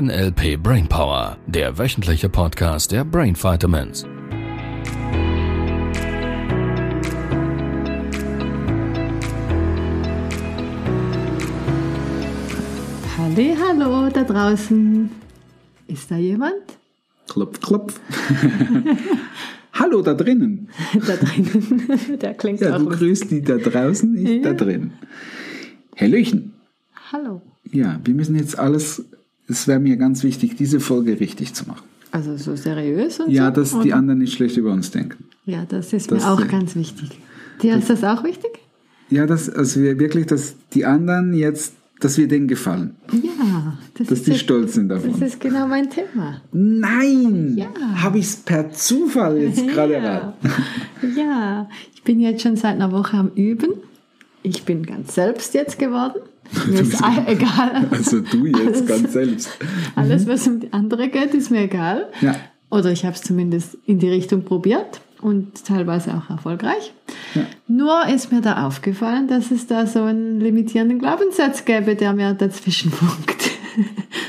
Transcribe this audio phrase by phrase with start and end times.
[0.00, 4.04] NLP Brainpower, der wöchentliche Podcast der Brain Vitamins.
[13.18, 15.10] Halli, hallo da draußen.
[15.88, 16.54] Ist da jemand?
[17.28, 18.00] Klopf, klopf.
[19.72, 20.68] hallo da drinnen.
[21.06, 22.18] da drinnen.
[22.20, 24.54] Der klingt Ja, auch du grüßt die da draußen, ich da Ja.
[24.54, 24.92] drin.
[25.98, 26.52] Hallöchen.
[27.12, 27.42] Hallo.
[27.72, 29.04] Ja, wir müssen jetzt alles,
[29.48, 31.84] es wäre mir ganz wichtig, diese Folge richtig zu machen.
[32.12, 33.60] Also so seriös und Ja, so?
[33.60, 33.96] dass die oder?
[33.96, 35.24] anderen nicht schlecht über uns denken.
[35.44, 37.10] Ja, das ist Das- mir auch ganz wichtig.
[37.62, 38.50] Dir ist das auch wichtig?
[39.10, 42.96] Ja, dass, also wir wirklich, dass die anderen jetzt, dass wir denen gefallen.
[43.12, 43.78] Ja.
[43.94, 45.22] Das Dass ist die jetzt- stolz sind Das davon.
[45.22, 46.40] ist genau mein Thema.
[46.52, 47.54] Nein!
[47.56, 47.66] Ja.
[48.02, 50.50] Habe ich es per Zufall jetzt gerade erraten.
[51.16, 53.70] ja, ich bin jetzt schon seit einer Woche am Üben.
[54.42, 56.20] Ich bin ganz selbst jetzt geworden.
[56.66, 57.86] Mir ist egal.
[57.90, 59.50] Also du jetzt Alles- ganz selbst.
[59.94, 62.08] Alles, was um die andere geht, ist mir egal.
[62.20, 62.34] Ja.
[62.70, 66.92] Oder ich habe es zumindest in die Richtung probiert und teilweise auch erfolgreich.
[67.34, 67.42] Ja.
[67.68, 72.34] Nur ist mir da aufgefallen, dass es da so einen limitierenden Glaubenssatz gäbe, der mir
[72.34, 73.50] dazwischen funkt.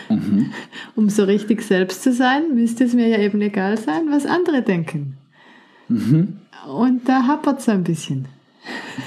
[0.10, 0.52] Mhm.
[0.96, 4.62] Um so richtig selbst zu sein, müsste es mir ja eben egal sein, was andere
[4.62, 5.18] denken.
[5.88, 6.38] Mhm.
[6.68, 8.28] Und da hapert es ein bisschen.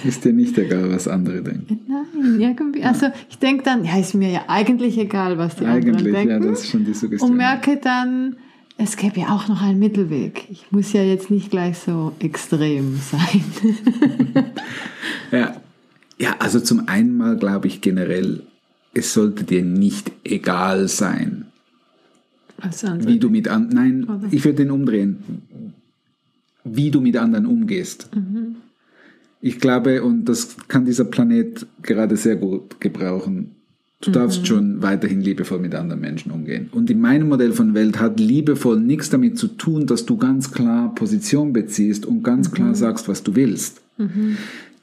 [0.05, 1.81] Ist dir nicht egal, was andere denken.
[1.87, 2.83] Nein, irgendwie.
[2.85, 6.25] Also ich denke dann, ja, ist mir ja eigentlich egal, was die anderen Eigentlich, ja,
[6.25, 6.49] denken.
[6.51, 7.31] das ist schon die Suggestion.
[7.31, 8.37] und merke dann,
[8.79, 10.47] es gäbe ja auch noch einen Mittelweg.
[10.51, 13.45] Ich muss ja jetzt nicht gleich so extrem sein.
[15.33, 15.61] Ja.
[16.19, 18.43] ja, also zum einen mal glaube ich generell,
[18.95, 21.47] es sollte dir nicht egal sein,
[22.99, 24.29] wie du mit anderen, nein, Oder?
[24.33, 25.19] ich würde den umdrehen,
[26.65, 28.11] wie du mit anderen umgehst.
[28.15, 28.57] Mhm.
[29.41, 33.53] Ich glaube, und das kann dieser Planet gerade sehr gut gebrauchen,
[34.03, 34.15] du Mhm.
[34.15, 36.69] darfst schon weiterhin liebevoll mit anderen Menschen umgehen.
[36.73, 40.51] Und in meinem Modell von Welt hat liebevoll nichts damit zu tun, dass du ganz
[40.53, 42.55] klar Position beziehst und ganz Mhm.
[42.55, 43.81] klar sagst, was du willst.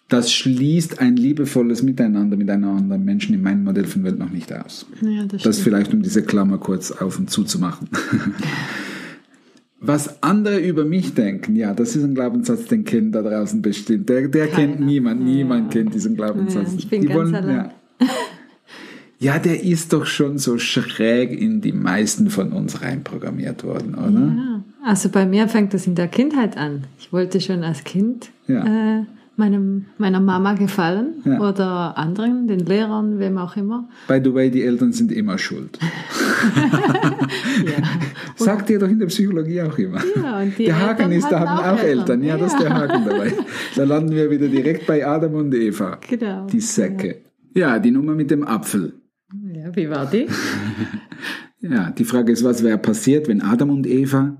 [0.09, 4.29] Das schließt ein liebevolles Miteinander mit einem anderen Menschen in meinem Modell von Welt noch
[4.31, 4.85] nicht aus.
[5.01, 7.89] ja, das Das vielleicht, um diese Klammer kurz auf und zu zu machen.
[9.79, 14.09] Was andere über mich denken, ja, das ist ein Glaubenssatz, den kennt da draußen bestimmt.
[14.09, 15.81] Der, der kennt niemand, niemand Ja.
[15.81, 16.71] kennt diesen Glaubenssatz.
[16.71, 17.55] Ja, ich bin ganz allein.
[17.99, 18.07] ja.
[19.19, 24.35] ja, der ist doch schon so schräg in die meisten von uns reinprogrammiert worden, oder?
[24.35, 24.63] Ja.
[24.83, 26.85] Also bei mir fängt das in der Kindheit an.
[26.97, 29.01] Ich wollte schon als Kind äh,
[29.37, 31.39] meinem, meiner Mama gefallen Ja.
[31.39, 33.87] oder anderen, den Lehrern, wem auch immer.
[34.07, 35.77] By the way, die Eltern sind immer schuld.
[37.65, 37.83] Ja.
[38.35, 39.99] Sagt ihr doch in der Psychologie auch immer.
[40.15, 42.21] Ja, und die der Haken Eltern ist, da haben auch auch Eltern.
[42.21, 42.23] Eltern.
[42.23, 42.73] Ja, das ist der.
[42.73, 43.33] Haken dabei.
[43.75, 45.97] Da landen wir wieder direkt bei Adam und Eva.
[46.07, 46.45] Genau.
[46.47, 47.21] Die Säcke.
[47.55, 48.93] Ja, die Nummer mit dem Apfel.
[49.53, 50.27] Ja, wie war die?
[51.59, 54.37] Ja, die Frage ist, was wäre passiert, wenn Adam und Eva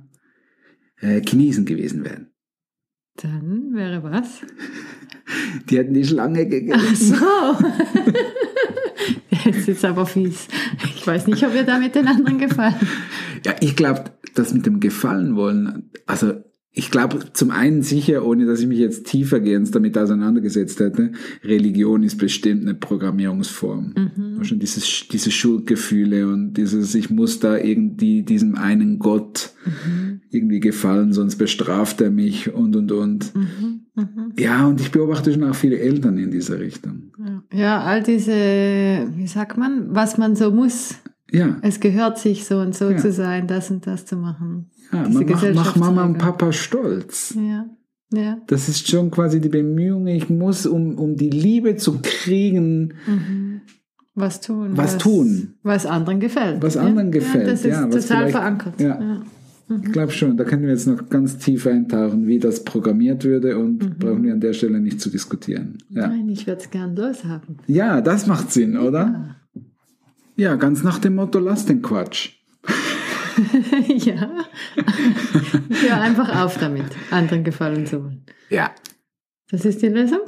[1.02, 2.28] äh, Chinesen gewesen wären?
[3.22, 4.42] Dann wäre was?
[5.70, 7.16] Die hätten die Schlange gegessen.
[7.16, 7.26] So.
[9.46, 10.48] Jetzt ist aber fies.
[10.96, 12.76] Ich weiß nicht, ob wir damit den anderen gefallen.
[13.46, 14.06] Ja, ich glaube,
[14.36, 16.44] das mit dem Gefallen wollen, also
[16.78, 21.12] ich glaube zum einen sicher, ohne dass ich mich jetzt tiefergehend damit auseinandergesetzt hätte,
[21.44, 23.94] Religion ist bestimmt eine Programmierungsform.
[24.44, 29.54] Schon dieses, diese Schuldgefühle und dieses, ich muss da irgendwie diesem einen Gott
[30.30, 33.34] irgendwie gefallen, sonst bestraft er mich und und und.
[34.38, 37.12] Ja, und ich beobachte schon auch viele Eltern in dieser Richtung.
[37.52, 38.32] Ja, all diese,
[39.16, 40.96] wie sagt man, was man so muss.
[41.32, 42.98] Ja, Es gehört sich so und so Ja.
[42.98, 44.70] zu sein, das und das zu machen.
[44.94, 46.18] ja Diese man macht, macht Mama und.
[46.18, 47.36] Papa stolz.
[47.36, 47.66] Ja,
[48.14, 48.38] ja.
[48.48, 52.94] Das ist schon quasi die Bemühung, ich muss, um, um die Liebe zu kriegen,
[54.16, 54.72] Was tun.
[54.76, 55.54] Was tun.
[55.64, 56.62] Was anderen gefällt.
[56.64, 58.80] Was anderen gefällt, Ja, das ist ja, was total verankert.
[58.82, 59.22] ja.
[59.70, 63.58] ich glaube schon, da können wir jetzt noch ganz tief eintauchen, wie das programmiert würde
[63.58, 65.78] und brauchen wir an der Stelle nicht zu diskutieren.
[65.90, 67.58] Ja, Nein, ich würde es gern loshaben.
[67.68, 69.36] ja das macht Sinn, oder?
[70.38, 72.30] Ja, ganz nach dem Motto, lass den Quatsch.
[73.88, 74.30] ja.
[75.82, 78.26] Hör einfach auf damit, anderen gefallen zu wollen.
[78.50, 78.72] Ja,
[79.50, 80.20] Das ist die Lösung?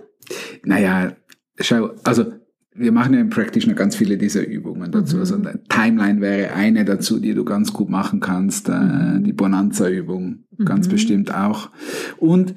[0.64, 1.16] naja,
[1.60, 2.26] schau, also
[2.74, 5.18] wir machen ja im Practitioner ganz viele dieser Übungen dazu.
[5.18, 8.70] Also eine Timeline wäre eine dazu, die du ganz gut machen kannst.
[8.70, 11.72] Äh, die Bonanza-Übung ganz bestimmt auch.
[12.18, 12.56] Und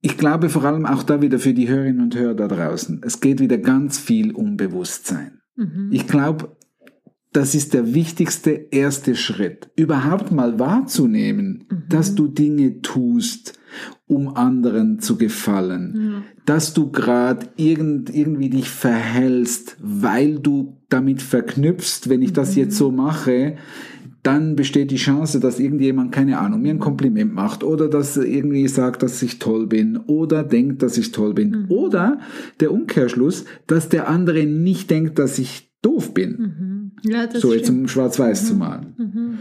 [0.00, 3.00] ich glaube vor allem auch da wieder für die Hörerinnen und Hörer da draußen.
[3.04, 5.40] Es geht wieder ganz viel um Bewusstsein.
[5.56, 5.88] Mhm.
[5.90, 6.56] Ich glaube,
[7.32, 9.68] das ist der wichtigste erste Schritt.
[9.76, 11.82] Überhaupt mal wahrzunehmen, mhm.
[11.90, 13.58] dass du Dinge tust,
[14.06, 15.94] um anderen zu gefallen.
[15.96, 16.22] Ja.
[16.46, 22.62] Dass du gerade irgend, irgendwie dich verhältst, weil du damit verknüpfst, wenn ich das mhm.
[22.62, 23.56] jetzt so mache,
[24.26, 28.66] dann besteht die Chance, dass irgendjemand, keine Ahnung, mir ein Kompliment macht oder dass irgendwie
[28.66, 31.50] sagt, dass ich toll bin oder denkt, dass ich toll bin.
[31.50, 31.70] Mhm.
[31.70, 32.18] Oder
[32.58, 36.92] der Umkehrschluss, dass der andere nicht denkt, dass ich doof bin.
[37.04, 37.10] Mhm.
[37.10, 38.46] Ja, so jetzt um schwarz-weiß mhm.
[38.46, 38.94] zu malen.
[38.98, 39.38] Mhm.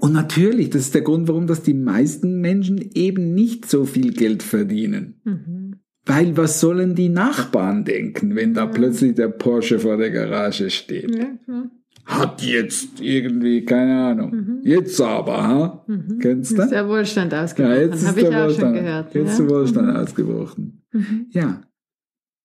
[0.00, 4.12] Und natürlich, das ist der Grund, warum das die meisten Menschen eben nicht so viel
[4.12, 5.20] Geld verdienen.
[5.22, 5.76] Mhm.
[6.06, 11.14] Weil was sollen die Nachbarn denken, wenn da plötzlich der Porsche vor der Garage steht?
[11.14, 11.70] Ja, ja
[12.10, 14.30] hat jetzt irgendwie, keine Ahnung.
[14.30, 14.60] Mhm.
[14.64, 15.84] Jetzt aber, ha?
[15.86, 16.18] Mhm.
[16.20, 16.62] Kennst du?
[16.62, 17.76] Ist der Wohlstand ausgebrochen.
[17.76, 19.44] Ja, jetzt ist der Wohlstand, gehört, jetzt ja?
[19.46, 19.96] der Wohlstand mhm.
[19.96, 20.82] ausgebrochen.
[20.92, 21.26] Mhm.
[21.30, 21.62] Ja.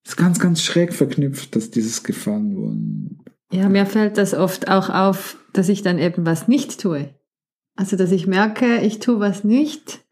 [0.06, 3.24] Ist ganz, ganz schräg verknüpft, dass dieses Gefangen worden.
[3.52, 7.10] Ja, mir fällt das oft auch auf, dass ich dann eben was nicht tue.
[7.76, 10.06] Also, dass ich merke, ich tue was nicht,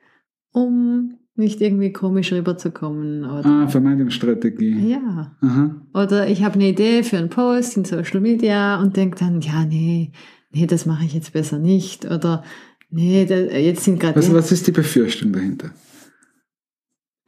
[0.52, 3.26] um nicht irgendwie komisch rüberzukommen.
[3.26, 4.92] Oder ah, Vermeidungsstrategie.
[4.92, 5.36] Ja.
[5.42, 5.76] Aha.
[5.94, 9.66] Oder ich habe eine Idee für einen Post in Social Media und denke dann, ja,
[9.66, 10.12] nee,
[10.52, 12.06] nee, das mache ich jetzt besser nicht.
[12.06, 12.44] Oder
[12.90, 14.16] nee, da, jetzt sind gerade.
[14.16, 15.72] Also was ist die Befürchtung dahinter?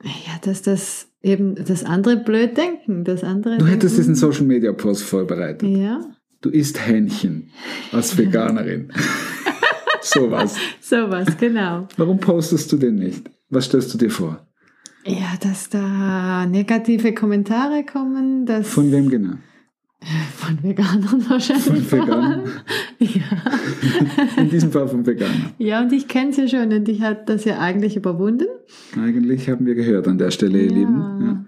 [0.03, 3.57] Ja, dass das eben das andere blöd denken, das andere.
[3.57, 5.67] Du hättest diesen Social Media Post vorbereitet.
[5.67, 6.01] Ja.
[6.41, 7.49] Du isst Hähnchen
[7.91, 8.91] als Veganerin.
[10.01, 10.55] Sowas.
[10.79, 11.87] Sowas, genau.
[11.97, 13.31] Warum postest du den nicht?
[13.55, 14.45] Was stellst du dir vor?
[15.05, 18.45] Ja, dass da negative Kommentare kommen.
[18.45, 19.35] Dass Von wem genau?
[20.35, 21.65] Von Veganern wahrscheinlich.
[21.65, 22.43] Von Veganern?
[22.99, 24.41] Ja.
[24.41, 25.53] In diesem Fall von Veganern.
[25.57, 28.47] Ja, und ich kenne sie schon und ich habe das ja eigentlich überwunden.
[28.97, 30.99] Eigentlich haben wir gehört an der Stelle, ihr Lieben.
[31.21, 31.45] Ja.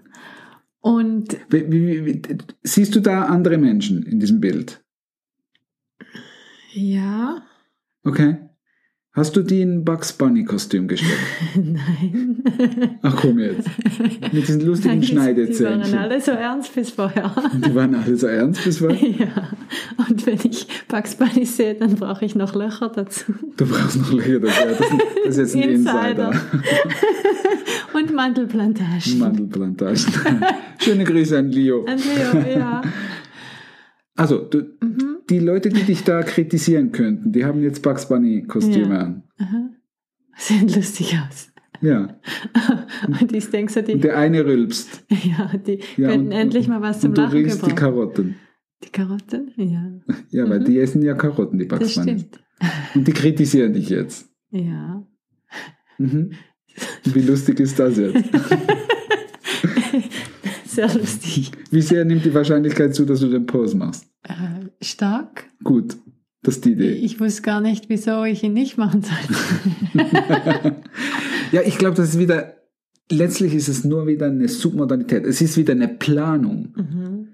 [0.80, 2.22] Und wie, wie, wie,
[2.62, 4.82] siehst du da andere Menschen in diesem Bild?
[6.72, 7.42] Ja.
[8.02, 8.47] Okay.
[9.18, 11.12] Hast du die in Bugs Bunny Kostüm gesteckt?
[11.56, 12.40] Nein.
[13.02, 13.68] Ach komm jetzt.
[14.32, 15.82] Mit diesen lustigen Schneidezähnen.
[15.82, 17.34] Die waren alle so ernst bis vorher.
[17.52, 19.08] Die waren alle so ernst bis vorher?
[19.08, 19.48] Ja.
[20.08, 23.34] Und wenn ich Bugs Bunny sehe, dann brauche ich noch Löcher dazu.
[23.56, 24.54] Du brauchst noch Löcher dazu.
[24.78, 26.30] Das, das ist jetzt ein Insider.
[26.30, 26.40] Insider.
[27.94, 29.18] Und Mandelplantagen.
[29.18, 29.98] Mandelplantagen.
[30.78, 31.84] Schöne Grüße an Leo.
[31.86, 32.82] An Leo, ja.
[34.14, 35.17] Also, du, mhm.
[35.30, 39.00] Die Leute, die dich da kritisieren könnten, die haben jetzt Bugs Bunny-Kostüme ja.
[39.00, 39.22] an.
[39.38, 39.70] Aha.
[40.36, 41.52] Sehen lustig aus.
[41.80, 42.18] Ja.
[43.20, 43.94] und ich denke so, die.
[43.94, 45.04] Und der eine rülpst.
[45.10, 47.68] Ja, die ja, könnten und, endlich mal was zum und Lachen du gebrauchen.
[47.68, 48.36] die Karotten.
[48.84, 49.52] Die Karotten?
[49.56, 49.92] Ja.
[50.30, 50.64] Ja, weil mhm.
[50.64, 52.18] die essen ja Karotten, die Bugs das Bunny.
[52.18, 52.44] Stimmt.
[52.94, 54.28] Und die kritisieren dich jetzt.
[54.50, 55.06] Ja.
[55.98, 56.32] Mhm.
[57.04, 58.24] Wie lustig ist das jetzt?
[60.78, 61.50] Sehr lustig.
[61.70, 64.06] Wie sehr nimmt die Wahrscheinlichkeit zu, dass du den Post machst?
[64.22, 65.46] Äh, stark.
[65.62, 65.96] Gut,
[66.42, 66.92] das ist die Idee.
[66.92, 70.76] Ich wusste gar nicht, wieso ich ihn nicht machen sollte.
[71.52, 72.54] ja, ich glaube, das ist wieder,
[73.10, 75.24] letztlich ist es nur wieder eine Submodalität.
[75.26, 76.74] Es ist wieder eine Planung.
[76.76, 77.28] Mhm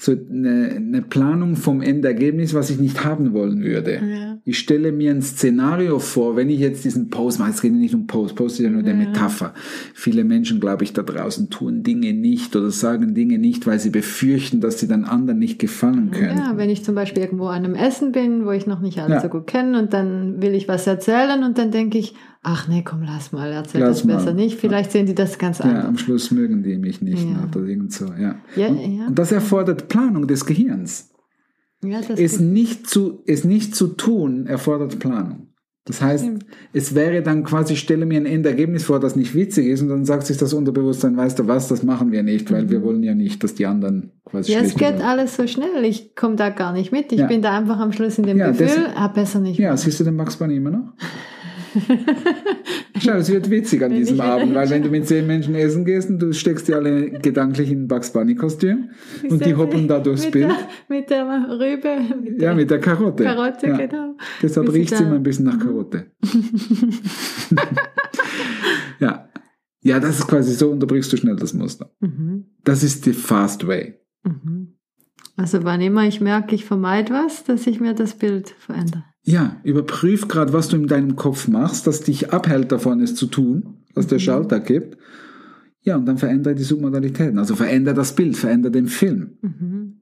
[0.00, 4.00] so eine, eine Planung vom Endergebnis, was ich nicht haben wollen würde.
[4.02, 4.38] Ja.
[4.46, 7.94] Ich stelle mir ein Szenario vor, wenn ich jetzt diesen Post mache, es geht nicht
[7.94, 8.94] um Post, Post ist ja nur ja.
[8.94, 9.52] eine Metapher.
[9.92, 13.90] Viele Menschen, glaube ich, da draußen tun Dinge nicht oder sagen Dinge nicht, weil sie
[13.90, 16.38] befürchten, dass sie dann anderen nicht gefallen können.
[16.38, 19.16] Ja, wenn ich zum Beispiel irgendwo an einem Essen bin, wo ich noch nicht alle
[19.16, 19.20] ja.
[19.20, 22.82] so gut kenne und dann will ich was erzählen und dann denke ich, ach nee,
[22.82, 24.16] komm, lass mal, erzähl lass das mal.
[24.16, 24.58] besser nicht.
[24.58, 25.84] Vielleicht sehen die das ganz anders.
[25.84, 27.48] Ja, am Schluss mögen die mich nicht ja.
[27.48, 28.36] oder irgend so, ja.
[28.56, 29.06] ja, und, ja.
[29.06, 31.10] und das erfordert Planung des Gehirns.
[31.82, 35.46] Ja, das es, nicht zu, es nicht zu tun, erfordert Planung.
[35.86, 36.28] Das heißt,
[36.74, 40.04] es wäre dann quasi, stelle mir ein Endergebnis vor, das nicht witzig ist und dann
[40.04, 42.70] sagt sich das Unterbewusstsein, weißt du was, das machen wir nicht, weil mhm.
[42.70, 45.02] wir wollen ja nicht, dass die anderen quasi Ja, es geht werden.
[45.02, 47.26] alles so schnell, ich komme da gar nicht mit, ich ja.
[47.26, 49.58] bin da einfach am Schluss in dem ja, Gefühl, ah, besser nicht.
[49.58, 50.92] Ja, siehst du den Max Bahn immer noch?
[52.98, 56.10] Schau, es wird witzig an diesem Abend, weil wenn du mit zehn Menschen essen gehst
[56.10, 58.90] und du steckst die alle gedanklich in ein Bugs Bunny Kostüm
[59.28, 60.50] und die hoppen da durchs mit Bild.
[60.50, 60.56] Der,
[60.88, 61.96] mit der Rübe.
[62.22, 63.24] Mit ja, mit der Karotte.
[63.24, 63.76] Karotte, ja.
[63.76, 64.16] genau.
[64.42, 65.58] Deshalb riecht es immer ein bisschen nach.
[65.58, 66.06] Karotte.
[69.00, 69.28] ja.
[69.82, 71.90] Ja, das ist quasi so, unterbrichst du schnell das Muster.
[72.00, 72.46] Mhm.
[72.64, 73.98] Das ist die Fast Way.
[74.24, 74.74] Mhm.
[75.36, 79.04] Also wann immer ich merke, ich vermeide was, dass ich mir das Bild verändere.
[79.22, 83.26] Ja, überprüf gerade, was du in deinem Kopf machst, das dich abhält davon, es zu
[83.26, 84.22] tun, was der mhm.
[84.22, 84.96] Schalter gibt.
[85.82, 87.38] Ja, und dann verändere die Submodalitäten.
[87.38, 89.38] Also verändere das Bild, verändere den Film.
[89.42, 90.00] Mhm.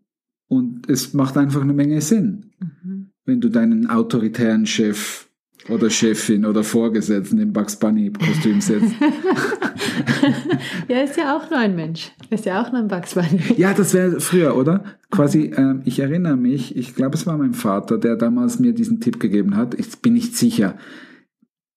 [0.48, 3.10] Und es macht einfach eine Menge Sinn, mhm.
[3.25, 5.27] wenn du deinen autoritären Chef
[5.68, 8.94] oder Chefin oder Vorgesetzten im Bugs Bunny Kostüm setzt.
[10.88, 12.12] ja, ist ja auch nur ein Mensch.
[12.30, 13.40] Ist ja auch nur ein Bugs Bunny.
[13.56, 14.84] Ja, das wäre früher, oder?
[15.10, 19.00] Quasi, ähm, ich erinnere mich, ich glaube, es war mein Vater, der damals mir diesen
[19.00, 19.75] Tipp gegeben hat.
[19.75, 20.76] Ich bin nicht sicher.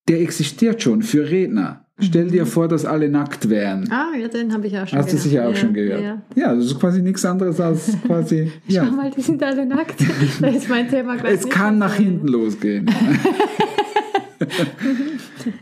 [0.07, 1.85] Der existiert schon für Redner.
[2.01, 3.89] Stell dir vor, dass alle nackt wären.
[3.91, 5.23] Ah, ja, den habe ich auch schon Hast du gehört.
[5.29, 6.01] sicher auch ja, schon gehört?
[6.03, 6.21] Ja.
[6.35, 8.51] Ja, das ist quasi nichts anderes als quasi.
[8.67, 8.85] ja.
[8.85, 10.01] Schau mal, die sind alle nackt.
[10.41, 12.05] Da ist mein Thema gleich Es kann nach drin.
[12.05, 12.89] hinten losgehen.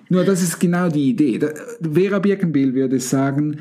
[0.10, 1.40] Nur das ist genau die Idee.
[1.82, 3.60] Vera Birkenbiel würde sagen,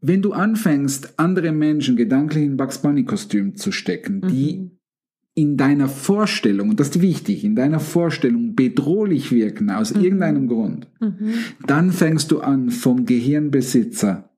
[0.00, 4.70] wenn du anfängst, andere Menschen gedanklich in Bugs Bunny Kostüm zu stecken, die Mhm.
[5.36, 10.86] In deiner Vorstellung, und das ist wichtig, in deiner Vorstellung bedrohlich wirken aus irgendeinem Grund,
[11.00, 11.34] Mhm.
[11.66, 14.30] dann fängst du an, vom Gehirnbesitzer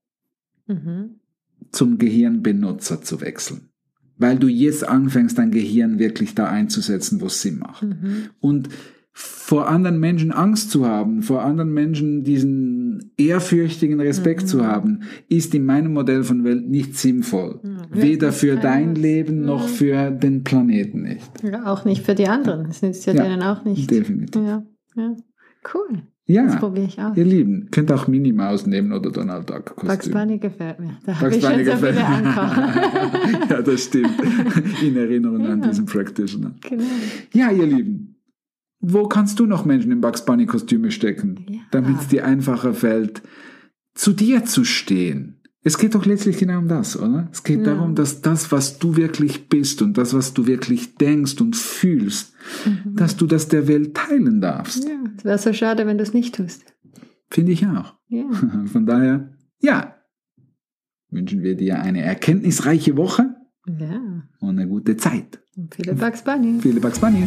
[0.67, 1.17] Mhm.
[1.71, 3.69] zum Gehirnbenutzer zu wechseln.
[4.19, 7.83] Weil du jetzt anfängst, dein Gehirn wirklich da einzusetzen, wo es Sinn macht.
[7.83, 8.31] Mhm.
[8.41, 8.71] Und
[9.19, 14.47] vor anderen Menschen Angst zu haben, vor anderen Menschen diesen ehrfürchtigen Respekt Mhm.
[14.47, 17.61] zu haben, ist in meinem Modell von Welt nicht sinnvoll.
[17.63, 19.03] Ja, Weder das für dein das.
[19.03, 19.69] Leben noch Ja.
[19.69, 21.31] für den Planeten nicht.
[21.43, 22.67] Ja, auch nicht für die anderen.
[22.67, 23.91] Das nützt ja, Ja, denen auch nicht.
[23.91, 24.43] Definitiv.
[24.43, 24.63] Ja,
[24.97, 25.17] ja.
[25.75, 26.03] Cool.
[26.29, 27.17] Das Ja, probiere ich aus.
[27.17, 30.13] ihr Lieben, könnt auch Minnie Maus nehmen oder Donald Duck Bugs Kostüm.
[30.13, 30.99] Bunny gefällt mir.
[31.07, 34.11] Da habe Bugs ich schon Bunny so gefällt viele ja, das stimmt.
[34.83, 35.69] In Erinnerung an Ja.
[35.69, 36.55] diesen Practitioner.
[36.69, 36.83] genau.
[37.33, 38.16] Ja, ihr Lieben,
[38.89, 41.61] wo kannst du noch Menschen in Bugs Bunny Kostüme stecken, Ja.
[41.73, 43.23] damit es dir einfacher fällt,
[43.95, 45.33] zu dir zu stehen?
[45.63, 47.29] Es geht doch letztlich genau um das, oder?
[47.33, 47.75] Es geht Ja.
[47.75, 52.33] darum, dass das, was du wirklich bist und das, was du wirklich denkst und fühlst,
[52.85, 54.85] dass du das der Welt teilen darfst.
[54.85, 56.63] Ja, es wäre so schade, wenn du es nicht tust.
[57.29, 57.95] Finde ich auch.
[58.09, 58.25] Ja.
[58.73, 59.97] Von daher, ja,
[61.11, 63.35] wünschen wir dir eine erkenntnisreiche Woche
[63.67, 64.23] ja.
[64.39, 65.41] und eine gute Zeit.
[65.57, 66.61] Und viele Bugs Bunny.
[66.61, 67.27] Viele Bugs Bunny.